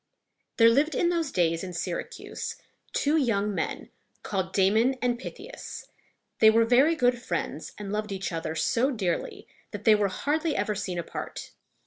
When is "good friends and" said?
6.95-7.93